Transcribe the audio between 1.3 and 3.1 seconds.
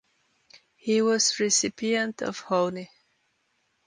Recipient of Hony.